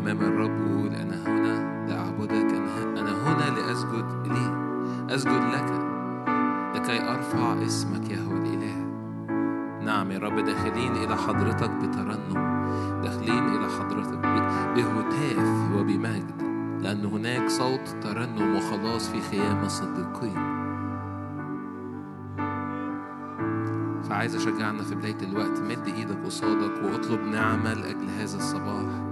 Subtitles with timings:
[0.00, 2.54] أمام الرب وقول أنا هنا لأعبدك
[2.98, 4.46] أنا هنا لأسجد لي.
[5.14, 5.70] أسجد لك.
[6.74, 8.76] لكي أرفع اسمك يا هو الإله.
[9.84, 12.62] نعم يا رب داخلين إلى حضرتك بترنم.
[13.02, 14.18] داخلين إلى حضرتك
[14.76, 16.42] بهتاف وبمجد.
[16.82, 20.60] لأن هناك صوت ترنم وخلاص في خيام الصديقين.
[24.02, 25.60] فعايز أشجعنا في بداية الوقت.
[25.60, 29.09] مد إيدك قصادك وأطلب نعمة لأجل هذا الصباح.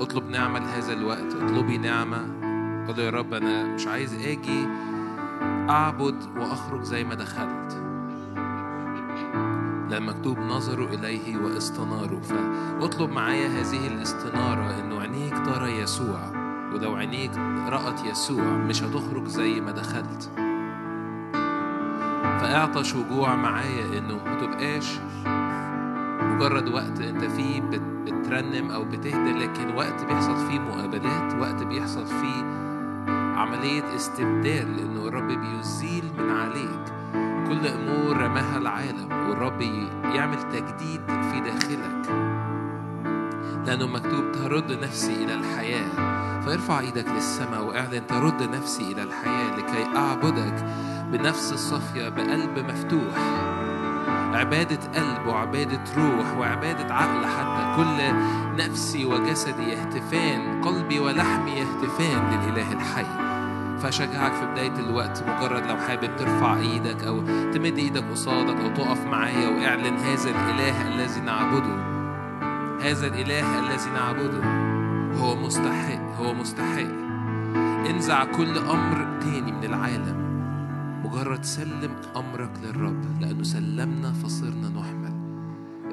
[0.00, 2.18] اطلب نعمة لهذا الوقت اطلبي نعمة.
[2.88, 4.66] قل يا رب أنا مش عايز أجي
[5.70, 7.72] أعبد وأخرج زي ما دخلت.
[9.90, 12.20] لأن مكتوب نظروا إليه واستناروا.
[12.20, 16.20] فاطلب معايا هذه الاستنارة إنه عينيك ترى يسوع.
[16.74, 17.36] ولو عينيك
[17.68, 20.30] رأت يسوع مش هتخرج زي ما دخلت.
[22.40, 24.98] فاعطش وجوع معايا إنه ما تبقاش
[26.22, 32.06] مجرد وقت أنت فيه بت- بترنم أو بتهدى لكن وقت بيحصل فيه مقابلات وقت بيحصل
[32.06, 32.44] فيه
[33.36, 36.84] عملية استبدال لأنه الرب بيزيل من عليك
[37.48, 39.60] كل أمور رماها العالم والرب
[40.14, 42.10] يعمل تجديد في داخلك.
[43.66, 46.20] لأنه مكتوب ترد نفسي إلى الحياة.
[46.40, 50.64] فارفع إيدك للسماء وأعلن ترد نفسي إلى الحياة لكي أعبدك
[51.12, 53.49] بنفس الصافية بقلب مفتوح.
[54.34, 58.16] عبادة قلب وعبادة روح وعبادة عقل حتى كل
[58.64, 63.30] نفسي وجسدي يهتفان قلبي ولحمي يهتفان للإله الحي.
[63.82, 67.20] فأشجعك في بداية الوقت مجرد لو حابب ترفع إيدك أو
[67.52, 71.90] تمد إيدك قصادك أو تقف معايا وإعلن هذا الإله الذي نعبده.
[72.82, 74.44] هذا الإله الذي نعبده.
[75.18, 76.90] هو مستحق هو مستحق.
[77.90, 80.29] انزع كل أمر تاني من العالم.
[81.10, 85.20] مجرد سلم أمرك للرب لأنه سلمنا فصرنا نحمل.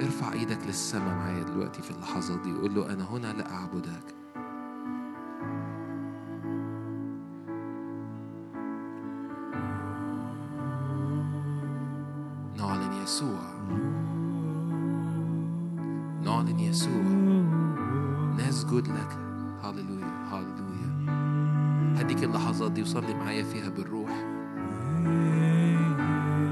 [0.01, 4.15] ارفع إيدك للسماء معايا دلوقتي في اللحظة دي قول له أنا هنا لأعبدك
[12.58, 13.39] نعلن يسوع.
[16.25, 17.03] نعلن يسوع.
[18.47, 19.17] نسجد لك
[19.63, 21.08] هللويا هللويا
[22.02, 24.36] هديك اللحظات دي وصلي معايا فيها بالروح.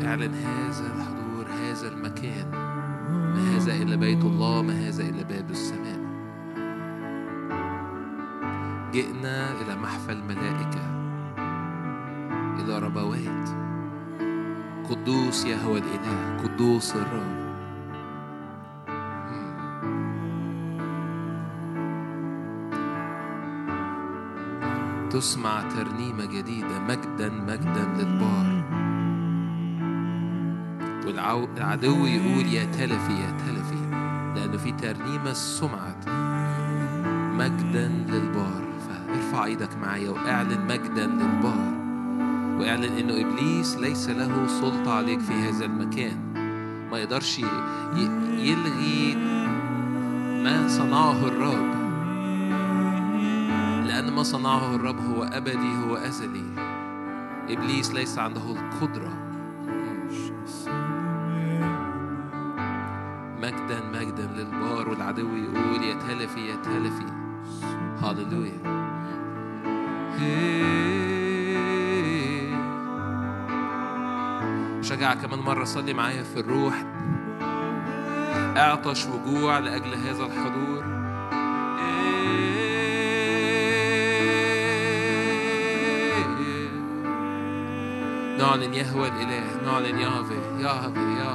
[0.06, 2.52] اعلن هذا الحضور هذا المكان
[3.36, 6.00] ما هذا إلا بيت الله ما هذا إلا باب السماء.
[8.94, 10.86] جئنا إلى محفل ملائكة
[12.60, 13.50] إلى ربوات.
[14.90, 17.45] قدوس يا هو الإله قدوس الرب.
[25.16, 28.64] تسمع ترنيمة جديدة مجدا مجدا للبار.
[31.08, 33.76] والعدو يقول يا تلفي يا تلفي
[34.36, 36.10] لأنه في ترنيمة سمعت
[37.40, 38.64] مجدا للبار.
[38.88, 41.74] فارفع إيدك معايا واعلن مجدا للبار.
[42.60, 46.18] واعلن إنه إبليس ليس له سلطة عليك في هذا المكان.
[46.92, 47.40] ما يقدرش
[48.38, 49.16] يلغي
[50.44, 51.85] ما صنعه الرب.
[54.06, 56.46] لأن ما صنعه الرب هو أبدي هو أزلي.
[57.50, 59.14] إبليس ليس عنده القدرة.
[63.42, 67.06] مجدا مجدا للبار والعدو يقول يا تلفي يا تلفي
[68.02, 68.58] هاللويا
[74.82, 76.86] شجع كمان مرة صلي معايا في الروح.
[78.58, 80.65] أعطش وجوع لأجل هذا الحضور.
[88.46, 91.35] نعلن يهوى الإله نعلن يهوى يهوى يهوى.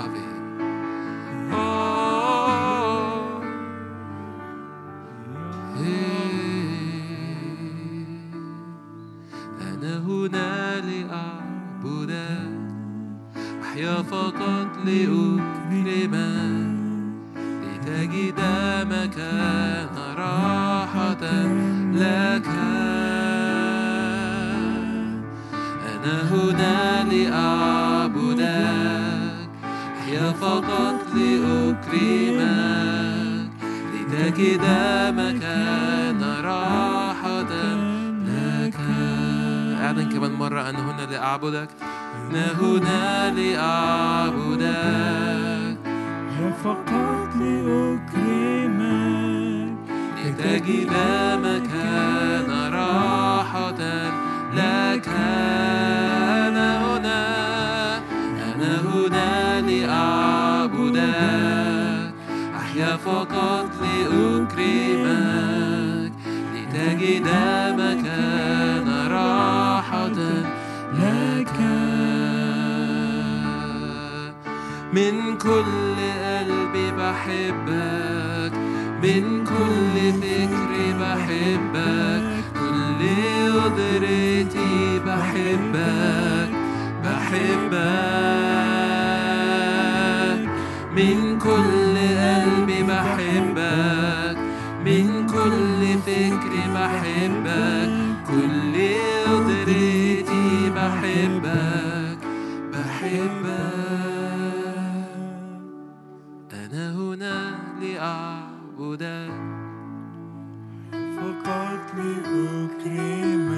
[42.40, 44.70] أنا هنا لأعبدك
[46.40, 48.90] يا فقط لأكرمك.
[50.24, 50.92] لتجد
[51.44, 53.80] مكان راحة.
[54.56, 57.22] لك أنا هنا.
[58.54, 61.10] أنا هنا لأعبدك
[62.56, 65.32] أحيا فقط لأكرمك.
[66.54, 67.28] لتجد
[67.78, 70.18] مكان راحة.
[70.94, 71.89] لك
[74.92, 78.52] من كل قلبي بحبك
[79.02, 82.22] من كل فكري بحبك
[82.54, 83.00] كل
[83.60, 86.50] قدرتي بحبك
[87.04, 87.70] بحبك.
[90.96, 94.36] من كل قلبي بحبك
[94.84, 97.90] من كل فكري بحبك
[98.28, 98.74] كل
[99.26, 102.18] قدرتي بحبك
[102.72, 103.39] بحبك.
[108.90, 109.30] لأعبدك
[111.16, 113.50] فقط لأكرمك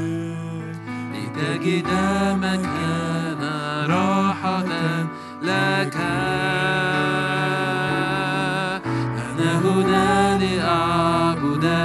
[1.15, 1.91] لتجد
[2.43, 3.43] مكان
[3.91, 4.71] راحة
[5.43, 5.97] لك
[9.17, 11.83] أنا هنا لأعبدك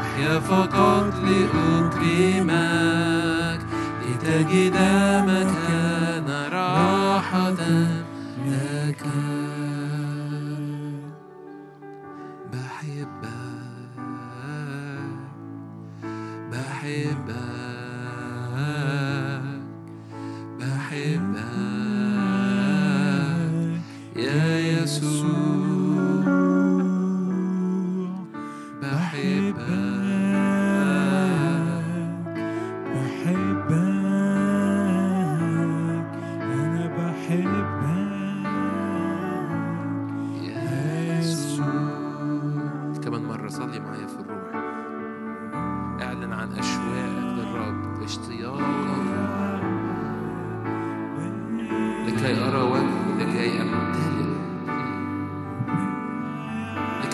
[0.00, 2.50] أحيا فقط لأكرمك
[4.08, 4.76] لتجد
[5.26, 7.50] مكان راحة
[8.46, 9.02] لك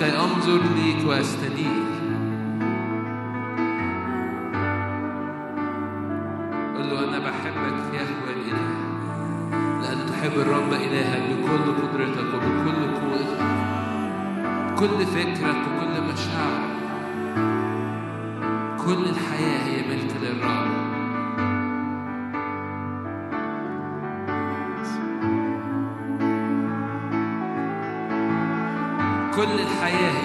[0.02, 1.82] لكي أنظر ليك وأستنير
[6.76, 8.74] قل له أنا بحبك يا يهوى الإله
[9.82, 13.42] لأن تحب الرب إلهك بكل قدرتك وبكل قوتك
[14.78, 16.72] كل فكرك وكل مشاعرك
[18.86, 20.61] كل الحياة هي ملك للرب
[29.92, 30.21] كل الحياة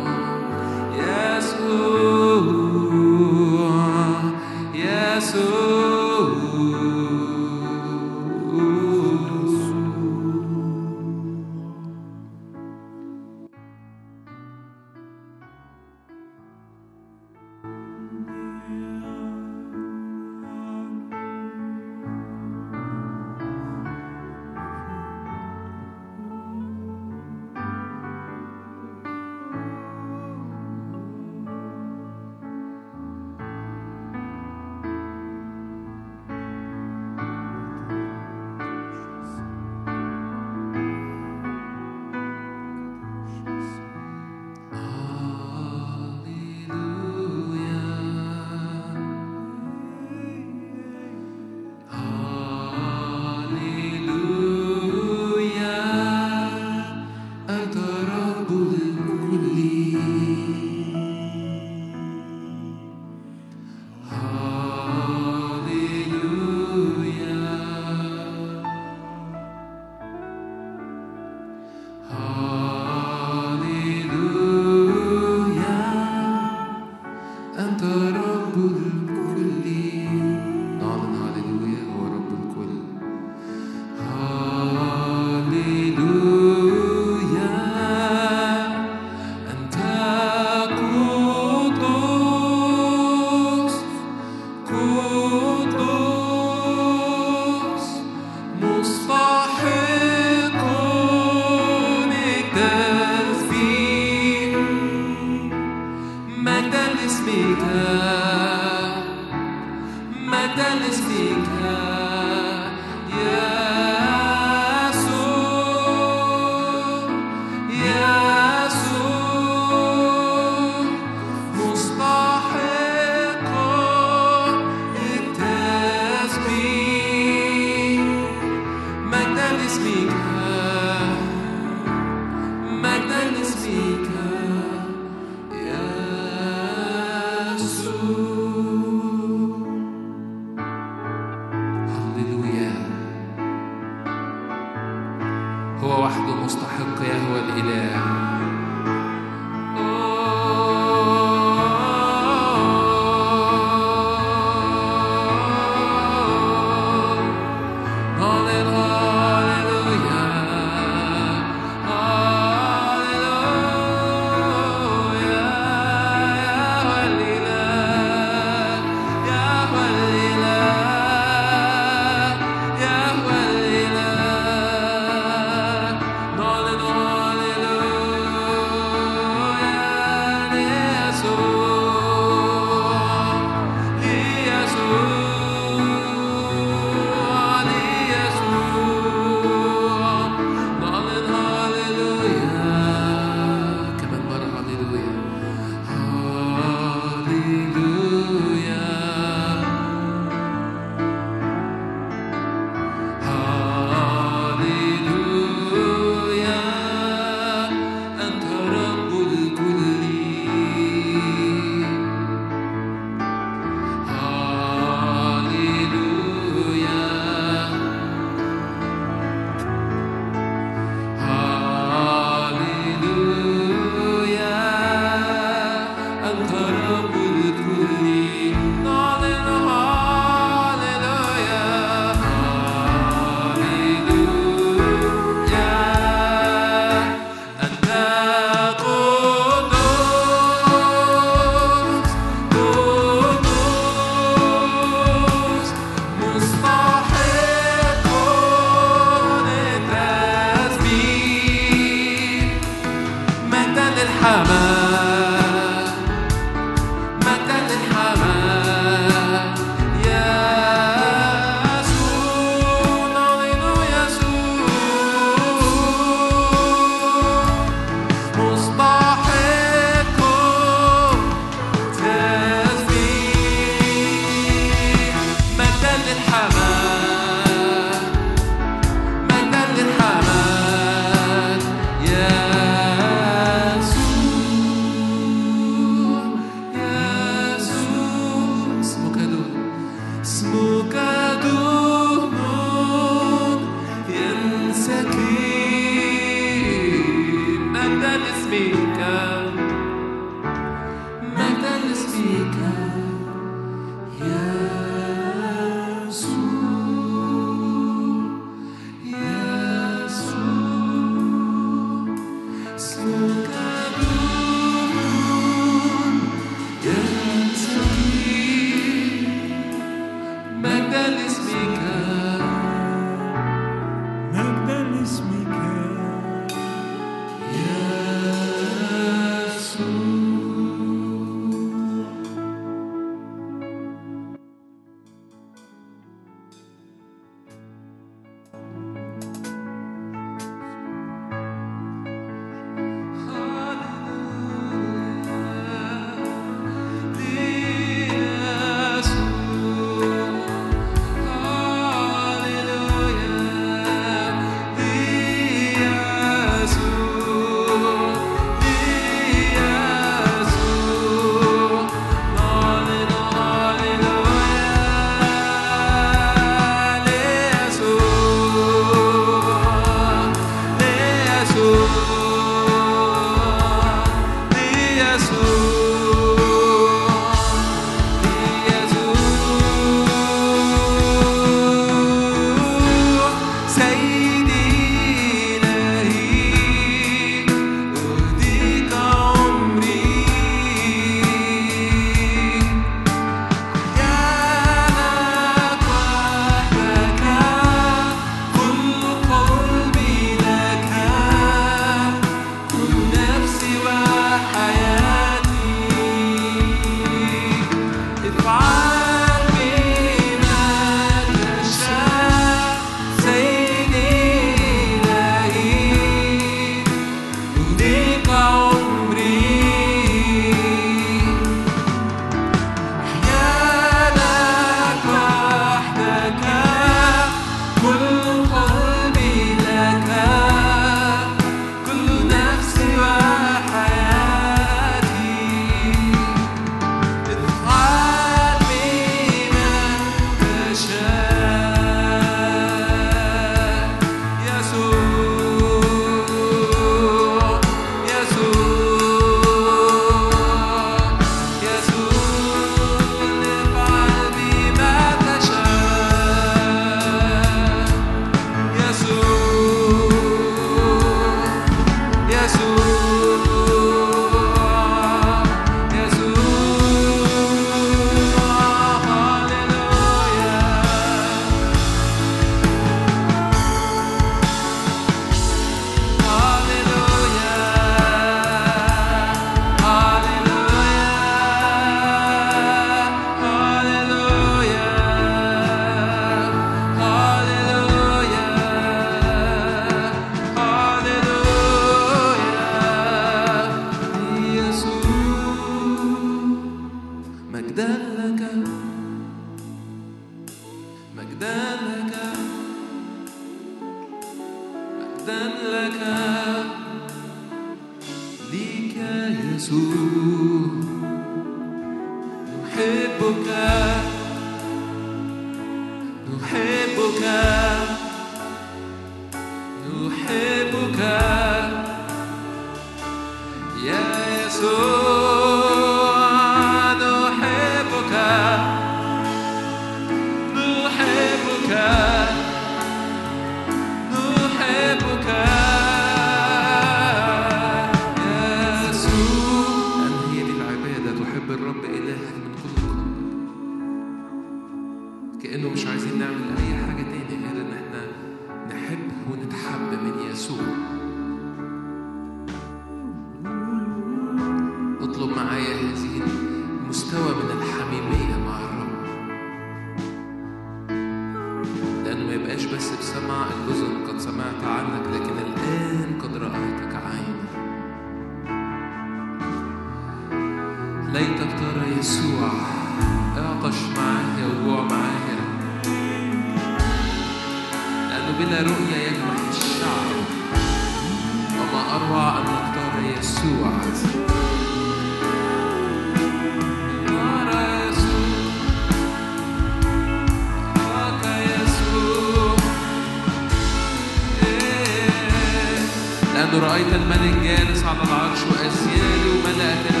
[596.51, 600.00] لأنه رأيت الملك جالس على العرش وأزياله ملأت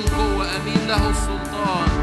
[0.00, 1.99] القوة أمين له السلطان.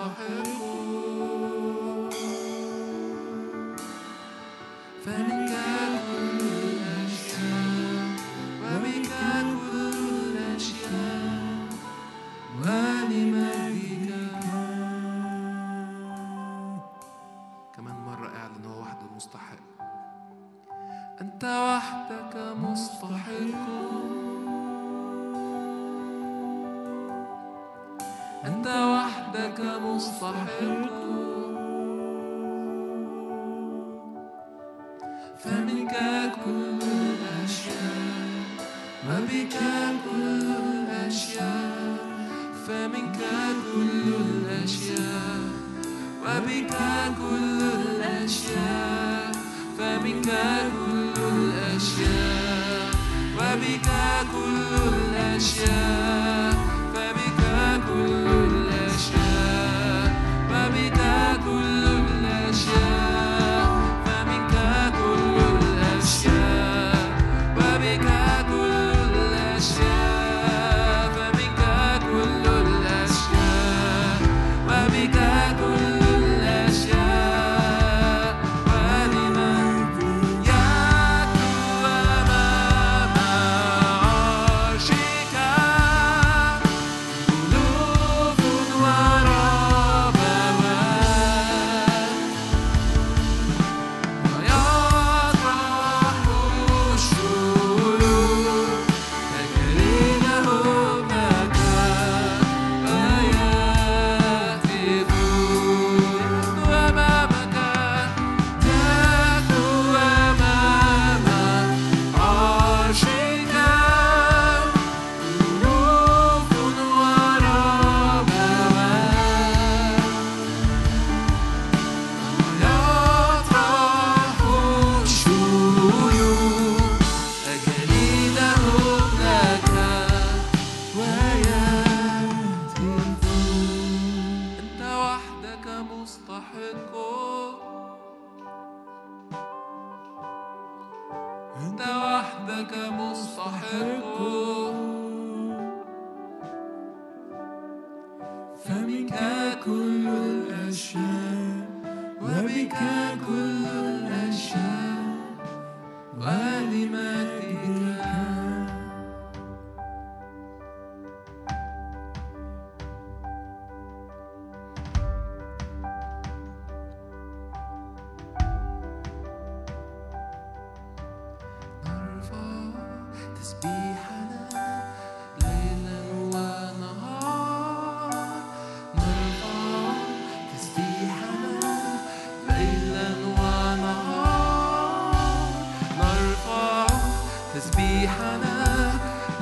[0.00, 0.49] مستحق فمنك
[50.10, 50.26] فمنك
[50.76, 52.90] كل الأشياء
[53.38, 53.88] وبك
[54.32, 56.49] كل الأشياء.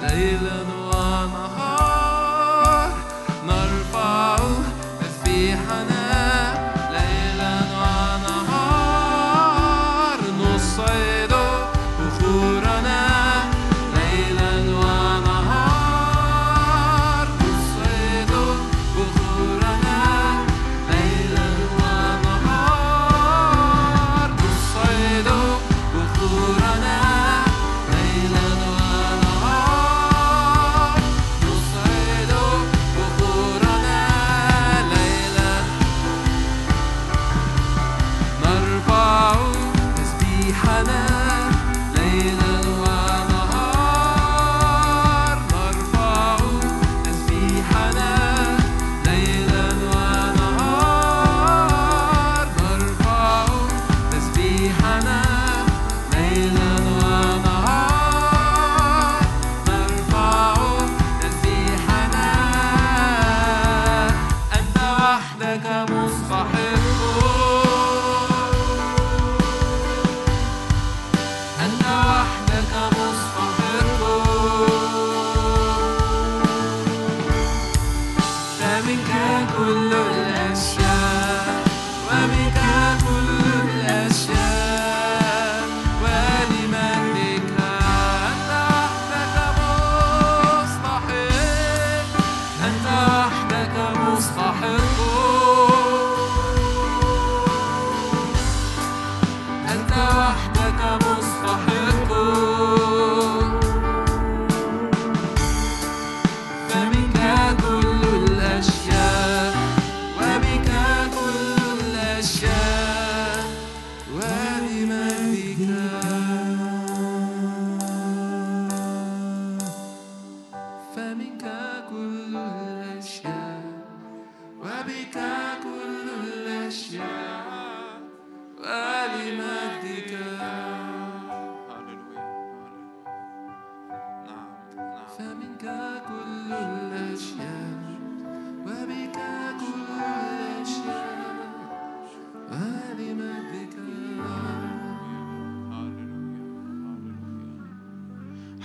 [0.03, 0.63] ليلا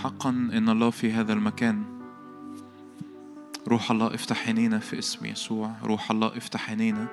[0.04, 1.84] حقا إن الله في هذا المكان.
[3.68, 5.72] روح الله افتح عينينا في اسم يسوع.
[5.84, 7.08] روح الله افتح عينينا.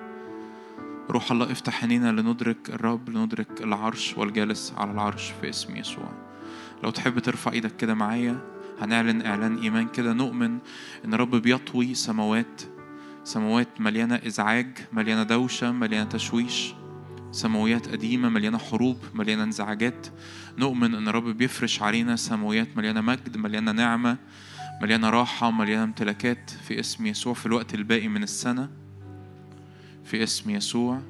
[1.10, 6.12] روح الله افتح عينينا لندرك الرب لندرك العرش والجالس على العرش في اسم يسوع.
[6.84, 8.40] لو تحب ترفع إيدك كده معايا
[8.80, 10.12] هنعلن إعلان إيمان كده.
[10.12, 10.58] نؤمن
[11.04, 12.62] إن الرب بيطوي سماوات
[13.24, 16.74] سماوات مليانة إزعاج مليانة دوشة مليانة تشويش.
[17.32, 20.06] سماويات قديمة مليانة حروب مليانة انزعاجات.
[20.58, 24.16] نؤمن إن الرب بيفرش علينا سماويات مليانة مجد مليانة نعمة
[24.82, 26.50] مليانة راحة مليانة امتلاكات.
[26.50, 28.70] في اسم يسوع في الوقت الباقي من السنة.
[30.04, 31.00] في اسم يسوع.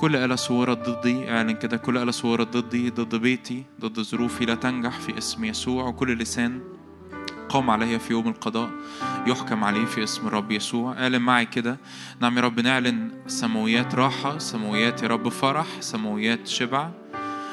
[0.00, 4.54] كل آلة صورت ضدي اعلن كده كل آلة صورت ضدي ضد بيتي ضد ظروفي لا
[4.54, 5.00] تنجح.
[5.00, 6.60] في اسم يسوع وكل لسان
[7.52, 8.70] قام علي في يوم القضاء
[9.26, 10.92] يحكم عليه في اسم الرب يسوع.
[10.92, 11.76] اعلن معي كده
[12.20, 16.90] نعم يا رب نعلن سماويات راحة سماويات يا رب فرح سماويات شبع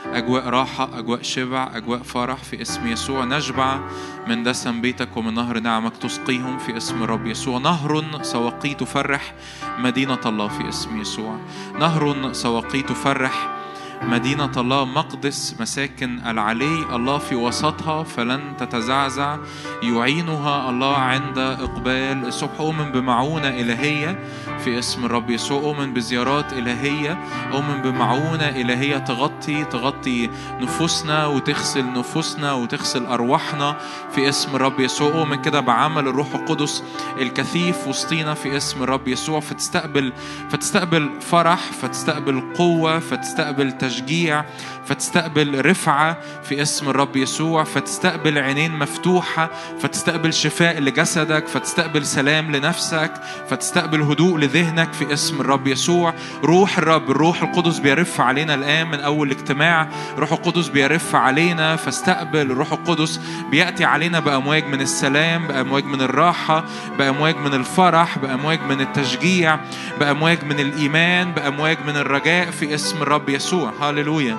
[0.06, 3.26] أجواء راحة أجواء شبع أجواء فرح في اسم يسوع.
[3.26, 3.80] نشبع
[4.28, 7.60] من دسم بيتك ومن نهر نعمك تسقيهم في اسم الرب يسوع.
[7.60, 9.34] نهر سواقي تفرح
[9.80, 11.40] مدينة الله في اسم يسوع.
[11.80, 13.59] نهر سواقي تفرح
[14.04, 19.38] مدينة الله مقدس مساكن العلي الله في وسطها فلن تتزعزع.
[19.84, 22.60] يعينها الله عند إقبال الصبح.
[22.60, 24.20] أؤمن بمعونة إلهية
[24.64, 25.62] في اسم الرب يسوع.
[25.62, 27.18] أؤمن بزيارات إلهية.
[27.54, 30.30] أؤمن بمعونة إلهية تغطي تغطي
[30.60, 33.78] نفوسنا وتغسل نفوسنا وتغسل أرواحنا
[34.12, 35.12] في اسم الرب يسوع.
[35.12, 36.84] أؤمن كده بعمل الروح القدس
[37.18, 39.40] الكثيف وسطينا في اسم الرب يسوع.
[39.40, 40.14] فتستقبل
[40.50, 44.46] فتستقبل فرح فتستقبل قوة فتستقبل تشجيع
[44.86, 49.50] فتستقبل رفعة في اسم الرب يسوع فتستقبل عينين مفتوحة
[49.82, 53.12] فتستقبل شفاء لجسدك فتستقبل سلام لنفسك
[53.50, 56.14] فتستقبل هدوء لذهنك في اسم الرب يسوع.
[56.44, 59.90] روح الرب الروح القدس بيرف علينا الآن من أول اجتماع.
[60.18, 62.52] روح القدس بيرف علينا فاستقبل.
[62.52, 63.20] الروح القدس
[63.52, 66.64] بيأتي علينا بأمواج من السلام بأمواج من الراحة
[66.98, 69.60] بأمواج من الفرح بأمواج من التشجيع
[70.00, 73.74] بأمواج من الإيمان بأمواج من الرجاء في اسم الرب يسوع.
[73.82, 74.38] هاليلويا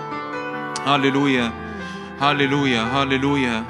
[0.86, 1.52] هاليلويا
[2.20, 3.64] هاليلويا هاليلويا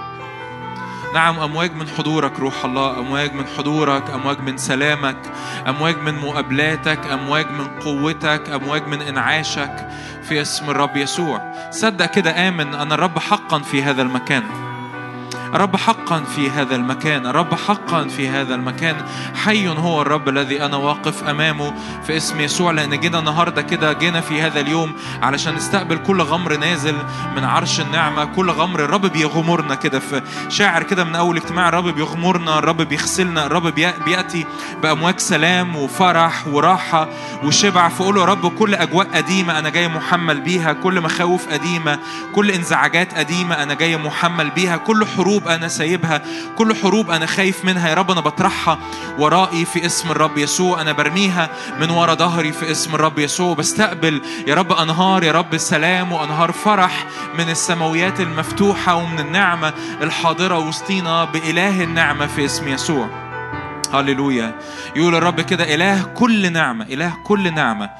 [1.15, 2.99] نعم أمواج من حضورك روح الله.
[2.99, 5.17] أمواج من حضورك أمواج من سلامك.
[5.69, 7.07] أمواج من مقابلاتك.
[7.07, 8.51] أمواج من قوتك.
[8.51, 9.89] أمواج من إنعاشك
[10.23, 11.53] في اسم الرب يسوع.
[11.71, 12.75] صدق كده آمن.
[12.75, 14.70] أن الرب حقا في هذا المكان.
[15.55, 18.97] الرب حقا في هذا المكان الرب حقا في هذا المكان.
[19.45, 21.75] حي هو الرب الذي أنا واقف أمامه
[22.07, 24.93] في اسم يسوع لأن جينا النهارده كده جينا في هذا اليوم
[25.23, 26.95] علشان نستقبل كل غمر نازل
[27.37, 29.99] من عرش النعمة كل غمر الرب بيغمرنا كده.
[29.99, 34.47] في شاعر كده من أول اجتماع الرب بيغمرنا الرب بيغسلنا الرب بي- بيأتي
[34.83, 37.09] بأمواج سلام وفرح وراحة
[37.45, 37.89] وشبع.
[37.89, 41.99] فقول يا رب كل أجواء قديمة أنا جاي محمل بيها كل مخاوف قديمة
[42.35, 46.23] كل انزعاجات قديمة أنا جاي محمل بيها كل حروب أنا سايبها
[46.59, 47.89] كل حروب أنا خايف منها.
[47.89, 48.79] يا رب أنا بطرحها
[49.19, 50.81] ورائي في اسم الرب يسوع.
[50.81, 55.57] أنا برميها من ورا ظهري في اسم الرب يسوع بستقبل يا رب أنهار يا رب
[55.57, 57.07] سلام وأنهار فرح
[57.39, 59.73] من السماويات المفتوحة ومن النعمة
[60.03, 63.09] الحاضرة وسطينا بإله النعمة في اسم يسوع.
[63.95, 64.55] هللويا.
[64.97, 67.91] يقول الرب كده إله كل نعمة إله كل نعمة.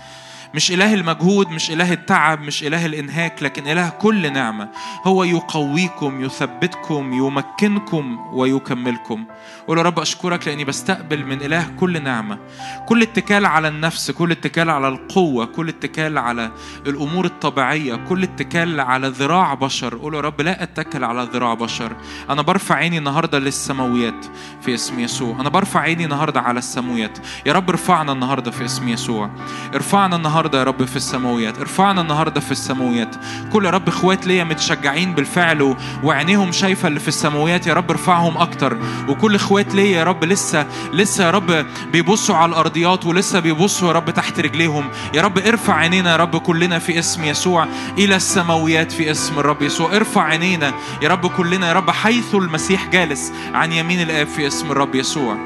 [0.55, 4.69] مش إله المجهود مش إله التعب مش إله الإنهاك لكن إله كل نعمة.
[5.05, 9.25] هو يقويكم يثبتكم يمكنكم ويكملكم.
[9.69, 12.39] قول يا رب أشكرك لأني بستقبل من إله كل نعمة
[12.87, 16.51] كل اتكال على النفس كل اتكال على القوة كل اتكال على
[16.87, 19.97] الأمور الطبيعية كل اتكال على ذراع بشر.
[19.97, 21.93] قول يا رب لا أتكل على ذراع بشر.
[22.31, 24.27] أنا برفع عيني النهاردة للسماويات
[24.63, 25.41] في اسم يسوع.
[25.41, 27.19] أنا برفع عيني النهاردة على السماويات.
[27.47, 29.31] يا رب ارفعنا النهاردة في اسم يسوع.
[29.75, 31.59] ارفعنا النهاردة يا رب في السماويات.
[31.59, 33.17] ارفعنا النهاردة في السماويات.
[33.53, 38.39] كل يا رب إخوات ليا متشجعين بالفعل وعينيهم شايفة اللي في السماويات يا رب ارفعهم
[38.39, 38.79] أكتر.
[39.09, 43.93] وكل إخوات ليا يا رب لسه لسه يا رب بيبصوا على الأرضيات ولسه بيبصوا يا
[43.93, 44.89] رب تحت رجليهم.
[45.15, 47.67] يا رب ارفع عينينا يا رب كلنا في اسم يسوع
[47.99, 49.97] إلى السماويات في اسم الرب يسوع.
[49.97, 50.73] ارفع عينينا
[51.03, 55.37] يا رب كلنا يا رب حيث المسيح جالس عن يمين الآب في اسم الرب يسوع.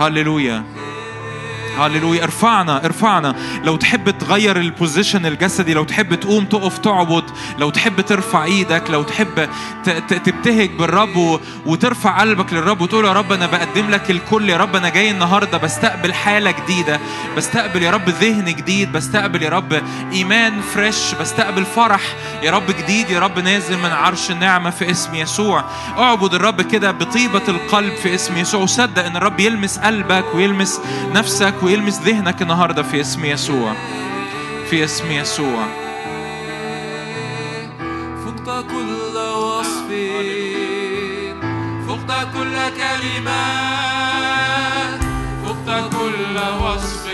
[0.00, 0.64] هللويا.
[1.78, 3.34] هللويا ارفعنا ارفعنا.
[3.64, 7.24] لو تحب تغير البوزيشن الجسدي لو تحب تقوم تقف تعبد
[7.58, 9.48] لو تحب ترفع إيدك لو تحب
[10.08, 14.88] تبتهج بالرب وترفع قلبك للرب وتقول يا رب أنا بقدم لك الكل يا رب أنا
[14.88, 17.00] جاي النهارده بستقبل حالة جديدة
[17.36, 22.00] بستقبل يا رب ذهن جديد بستقبل يا رب إيمان فريش بستقبل فرح.
[22.42, 25.64] يا رب جديد يا رب نازل من عرش النعمة في اسم يسوع.
[25.98, 30.80] اعبد الرب كده بطيبة القلب في اسم يسوع وصدق إن الرب يلمس قلبك ويلمس
[31.14, 33.74] نفسك ويلمس ذهنك النهارده في اسم يسوع.
[34.70, 35.66] في اسم يسوع.
[38.24, 39.88] فقت كل وصف.
[41.88, 43.42] فقت كل كلمة
[45.44, 47.04] فقت كل وصف.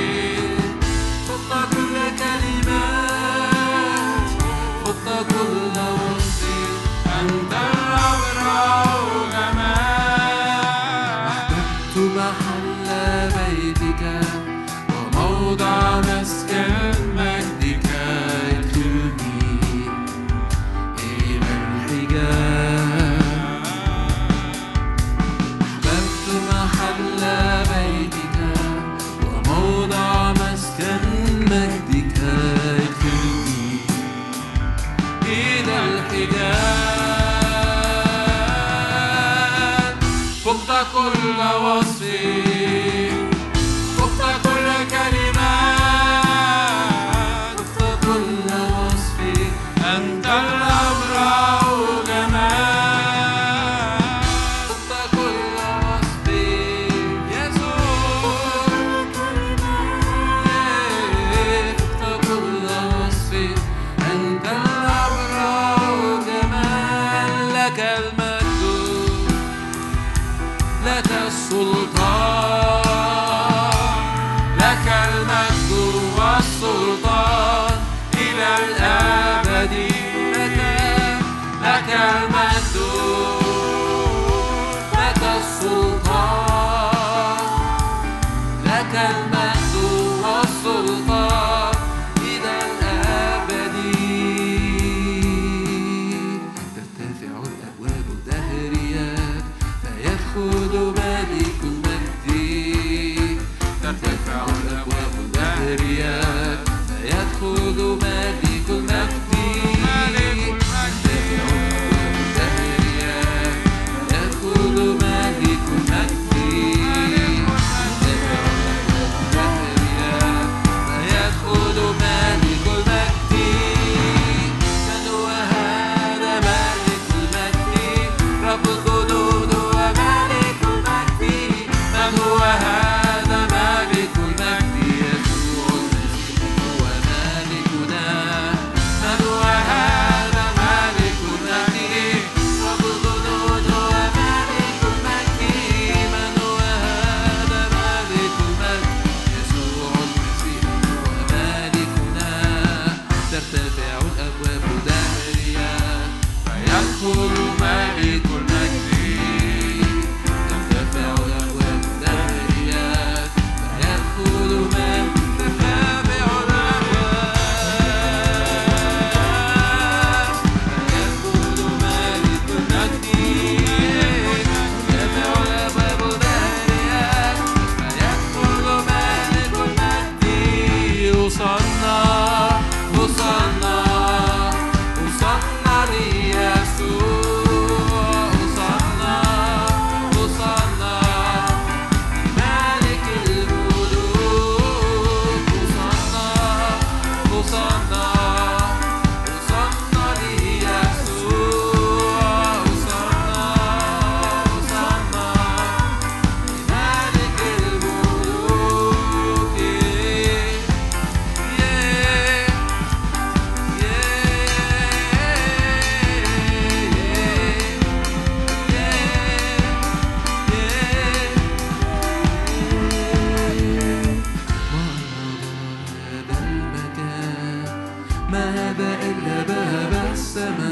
[228.79, 230.72] بقى إلا باب السماء.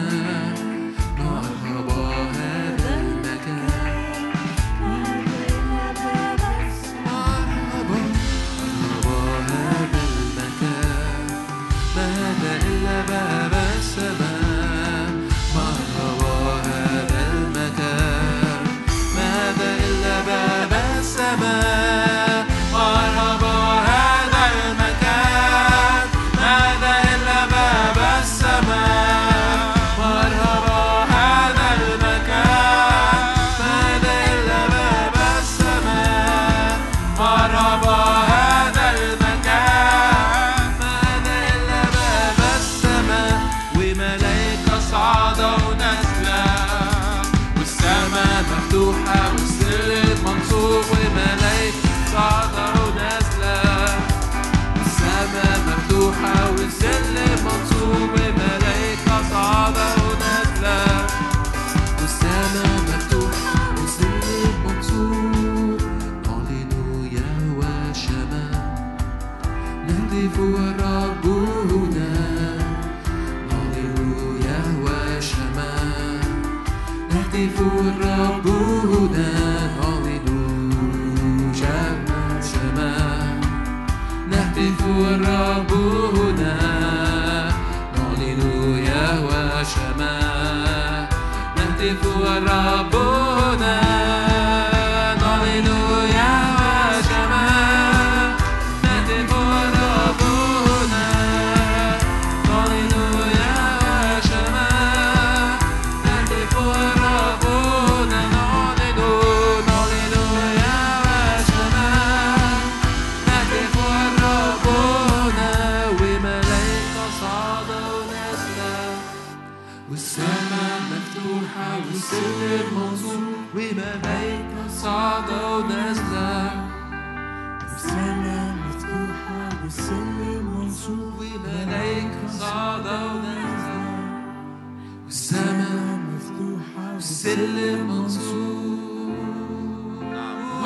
[137.88, 138.60] منصور.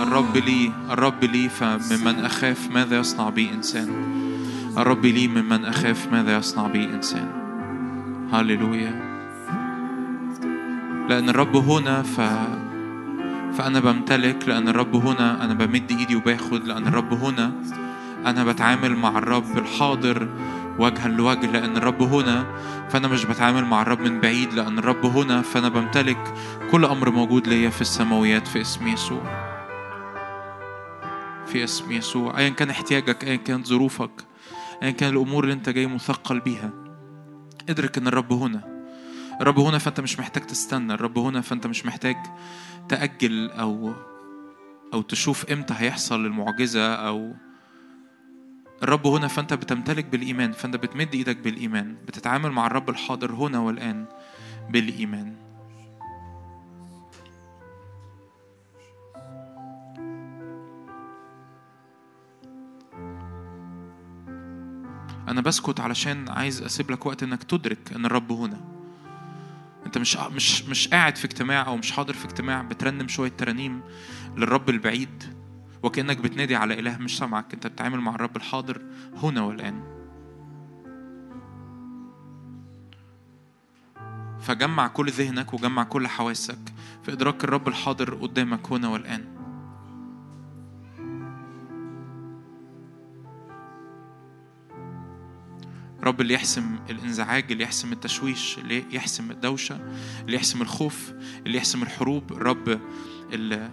[0.03, 3.89] الرب لي الرب لي فممن أخاف ماذا يصنع بي إنسان؟
[4.79, 7.29] الرب لي ممن أخاف ماذا يصنع بي إنسان؟
[8.33, 9.15] هللويا.
[11.09, 12.21] لأن الرب هنا ف...
[13.59, 17.53] فأنا بمتلك لأن الرب هنا أنا بمد إيدي وباخد لأن الرب هنا
[18.27, 20.29] أنا بتعامل مع الرب الحاضر
[20.79, 22.57] وجها لوجه لأن الرب هنا
[22.89, 26.35] فأنا مش بتعامل مع الرب من بعيد لأن الرب هنا فأنا بمتلك
[26.73, 29.55] كل أمر موجود ليا في السماويات في اسم يسوع.
[31.47, 32.39] في اسم يسوع.
[32.39, 34.11] ايا كان احتياجك ايا كانت ظروفك
[34.83, 36.71] ايا كان الأمور اللي أنت جاي مثقل بيها.
[37.69, 38.85] ادرك إن الرب هنا.
[39.41, 40.95] الرب هنا فأنت مش محتاج تستنى.
[40.95, 42.17] الرب هنا فأنت مش محتاج
[42.89, 43.93] تأجل أو
[44.95, 47.35] أو تشوف إمتى هيحصل المعجزة أو
[48.85, 54.05] الرب هنا فأنت بتمتلك بالإيمان فأنت بتمد إيدك بالإيمان بتتعامل مع الرب الحاضر هنا والآن
[54.71, 55.37] بالإيمان.
[65.29, 68.61] أنا بسكت علشان عايز أسيب لك وقت إنك تدرك إن الرب هنا.
[69.87, 73.81] أنت مش مش مش قاعد في اجتماع أو مش حاضر في اجتماع بترنم شوية ترانيم
[74.37, 75.34] للرب البعيد.
[75.85, 77.55] وكأنك بتنادي على إله مش سامعك.
[77.55, 78.83] أنت بتتعامل مع الرب الحاضر
[79.17, 79.83] هنا والآن.
[84.41, 86.59] فجمع كل ذهنك وجمع كل حواسك
[87.03, 89.25] في إدراك الرب الحاضر قدامك هنا والآن.
[96.03, 101.13] رب اللي يحسم الإنزعاج اللي يحسم التشويش اللي يحسم الدوشة اللي يحسم الخوف
[101.47, 102.33] اللي يحسم الحروب.
[102.33, 102.81] الرب
[103.33, 103.71] اللي,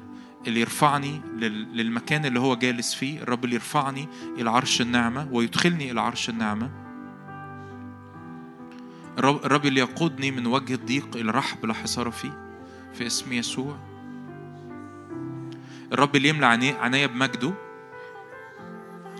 [0.47, 3.21] اللي يرفعني لل- للمكان اللي هو جالس فيه.
[3.21, 6.69] الرب اللي يرفعني إلى عرش النعمة ويدخلني إلى عرش النعمة.
[9.17, 12.53] الرب, اللي يقودني من وجه الضيق إلى رحب لا حصار فيه
[12.93, 13.77] في اسم يسوع.
[15.93, 17.53] الرب اللي يملى عيني- عينيا بمجده.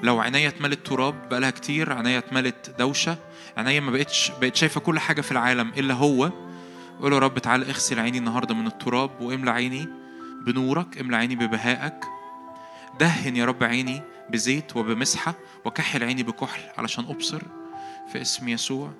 [0.03, 3.17] لو عينيا اتملت تراب بقالها كتير عينيا اتملت دوشة
[3.57, 6.31] عينيا ما بقتش بقت شايفة كل حاجة في العالم إلا هو
[7.01, 9.87] قول يا رب تعالى اغسل عيني النهاردة من التراب واملى عيني
[10.45, 12.05] بنورك املى عيني ببهائك.
[12.99, 15.33] دهن يا رب عيني بزيت وبمسحة
[15.65, 17.41] وكحل عيني بكحل علشان أبصر
[18.11, 18.91] في اسم يسوع.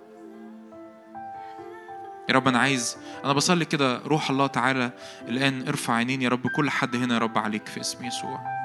[2.30, 4.92] يا رب أنا عايز أنا بصلي كده روح الله تعالى
[5.28, 8.61] الآن ارفع عينين يا رب كل حد هنا يا رب عليك في اسم يسوع.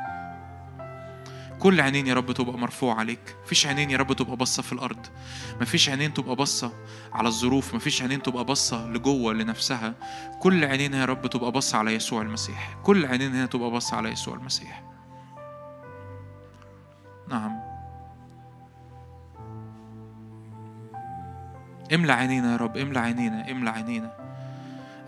[1.58, 3.36] كل عينين يا رب تبقى مرفوع عليك.
[3.44, 5.06] مفيش عينين يا رب تبقى باصة في الأرض.
[5.60, 6.72] مفيش عينين تبقى باصة
[7.12, 7.74] على الظروف.
[7.74, 9.94] مفيش عينين تبقى باصة لجوه لنفسها.
[10.40, 12.76] كل عينين يا رب تبقى باصة على يسوع المسيح.
[12.82, 14.82] كل عينين هنا تبقى باصة على يسوع المسيح.
[17.28, 17.52] نعم.
[21.94, 22.76] املى عينينا يا رب.
[22.76, 23.50] املى عينينا.
[23.50, 24.12] املى عينينا.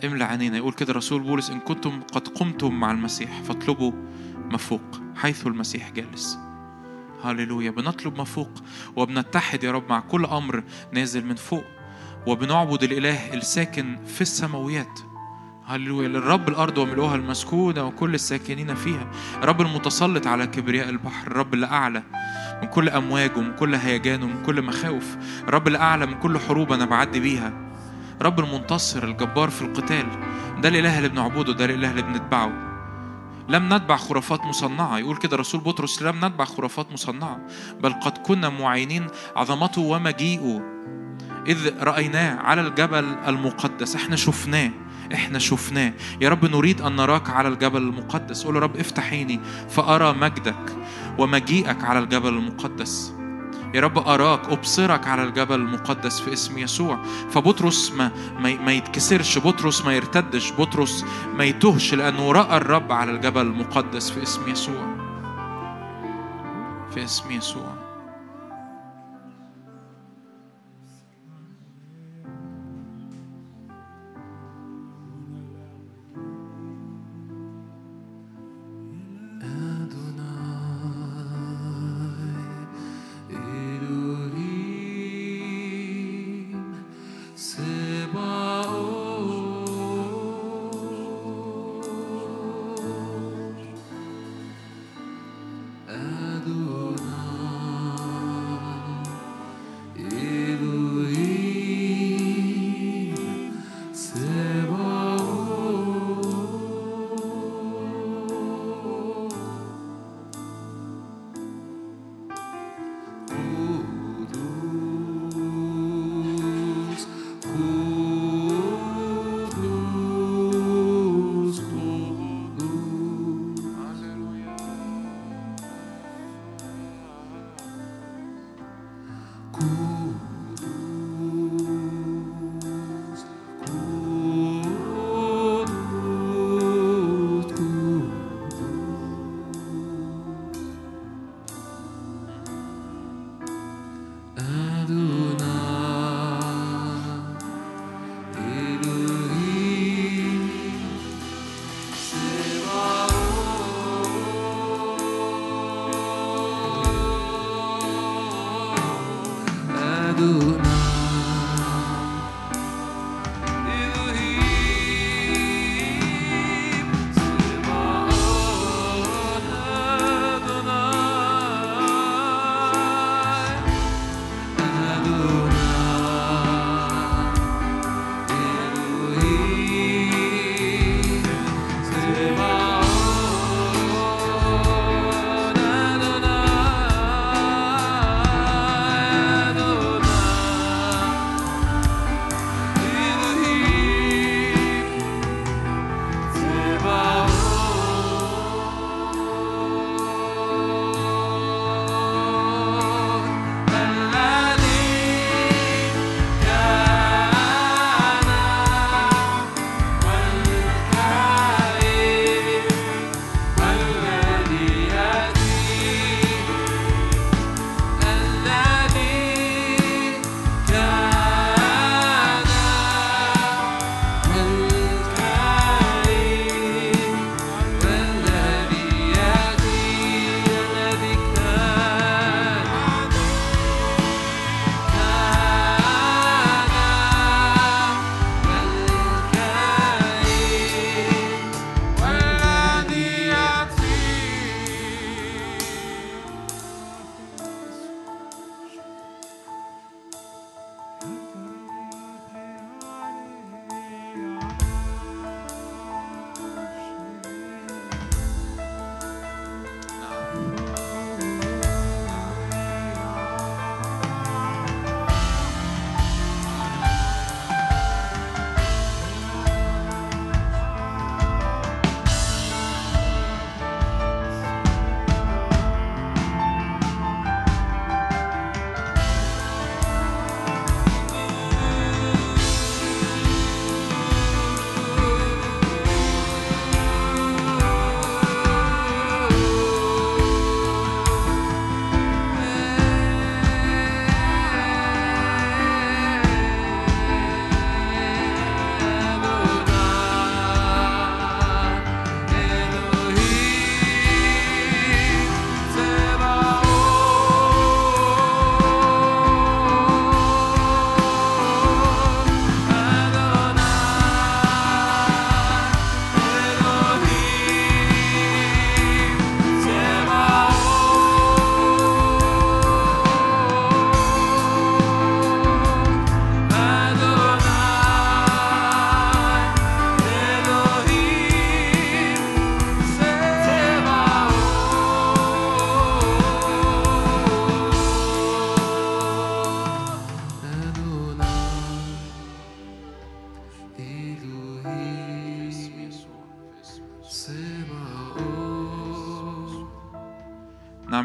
[0.05, 0.57] املى عينينا.
[0.57, 3.93] يقول كده رسول بولس إن كنتم قد قمتم مع المسيح فاطلبوا
[4.51, 6.39] ما فوق حيث المسيح جالس.
[7.25, 7.71] هللويا.
[7.71, 8.51] بنطلب ما فوق
[8.97, 11.65] وبنتحد يا رب مع كل أمر نازل من فوق.
[12.27, 15.01] وبنعبد الإله الساكن في السماويات.
[15.67, 16.09] هللويا.
[16.09, 19.11] للرب الأرض وملؤها المسكونة وكل الساكنين فيها.
[19.43, 21.27] الرب المتسلط على كبرياء البحر.
[21.27, 22.03] الرب اللي اعلى
[22.63, 25.17] من كل أمواج ومن كل هيجان ومن كل مخاوف.
[25.49, 27.53] الرب اللي اعلى من كل حروب أنا بعدي بيها.
[28.23, 30.07] رب المنتصر الجبار في القتال.
[30.61, 32.68] ده الإله اللي بنعبده ده الإله اللي بنتبعه.
[33.49, 34.99] لم نتبع خرافات مصنعة.
[34.99, 37.41] يقول كده رسول بطرس لم نتبع خرافات مصنعة
[37.81, 39.07] بل قد كنا معينين
[39.37, 40.62] عظمته ومجيئه.
[41.47, 44.70] إذ رأيناه على الجبل المقدس إحنا شفناه
[45.15, 45.93] إحنا شفناه.
[46.20, 48.45] يا رب نريد أن نراك على الجبل المقدس.
[48.45, 50.77] قول رب افتح عيني فأرى مجدك
[51.19, 53.18] ومجيئك على الجبل المقدس.
[53.74, 56.99] يا رب أراك أبصرك على الجبل المقدس في اسم يسوع.
[57.31, 61.05] فبطرس ما ما, يتكسرش بطرس ما يرتدش بطرس
[61.35, 64.97] ما يتهش لأنه رأى الرب على الجبل المقدس في اسم يسوع.
[66.95, 67.78] في اسم يسوع.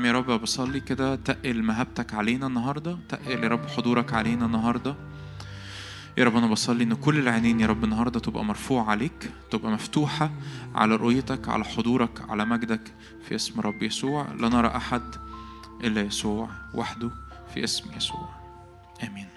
[0.03, 4.95] نعم يا رب بصلي كده تقل مهابتك علينا النهارده تقل يا رب حضورك علينا النهارده.
[6.17, 10.31] يا رب أنا بصلي إن كل العينين يا رب النهارده تبقى مرفوعة عليك تبقى مفتوحة
[10.75, 12.93] على رؤيتك على حضورك على مجدك
[13.27, 14.27] في اسم رب يسوع.
[14.39, 15.15] لا نرى أحد
[15.83, 17.11] إلا يسوع وحده
[17.53, 18.29] في اسم يسوع.
[19.03, 19.32] آمين.